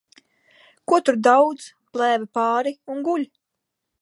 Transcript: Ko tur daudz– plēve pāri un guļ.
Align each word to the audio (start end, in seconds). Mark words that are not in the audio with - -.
Ko 0.91 0.99
tur 1.09 1.19
daudz– 1.27 1.67
plēve 1.93 2.31
pāri 2.39 2.77
un 2.95 3.09
guļ. 3.11 3.29